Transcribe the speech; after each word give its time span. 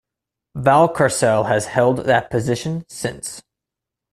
Valcarcel 0.57 1.47
has 1.47 1.67
held 1.67 2.05
that 2.05 2.31
position 2.31 2.83
since. 2.89 3.43